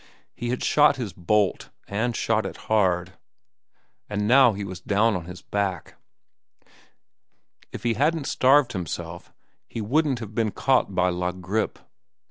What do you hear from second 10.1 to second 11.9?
have been caught by La Grippe.